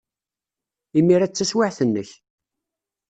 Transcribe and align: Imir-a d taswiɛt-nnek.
Imir-a 0.99 1.27
d 1.31 1.31
taswiɛt-nnek. 1.33 2.09